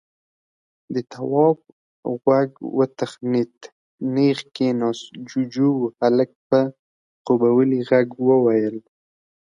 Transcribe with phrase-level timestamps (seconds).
[0.93, 1.57] د تواب
[2.23, 3.55] غوږ وتخنېد،
[4.13, 5.07] نېغ کېناست.
[5.29, 5.81] جُوجُو و.
[6.01, 6.59] هلک په
[7.23, 8.77] خوبولي غږ وويل: